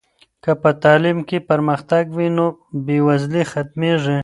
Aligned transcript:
که 0.43 0.51
په 0.61 0.69
تعلیم 0.83 1.19
کې 1.27 1.37
پرمختګ 1.49 2.03
وي 2.17 2.27
نو 2.37 2.47
بې 2.85 2.97
وزلي 3.07 3.43
ختمېږي. 3.51 4.19